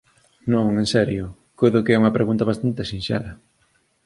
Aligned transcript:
Non, 0.53 0.65
en 0.81 0.87
serio, 0.95 1.25
coido 1.59 1.83
que 1.85 1.93
é 1.95 1.99
unha 2.01 2.15
pregunta 2.17 2.49
bastante 2.51 2.87
sinxela. 2.91 3.33